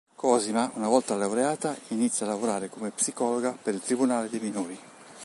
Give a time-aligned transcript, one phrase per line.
[0.15, 4.79] Cosima, una volta laureata, inizia a lavorare come psicologa per il Tribunale dei Minori.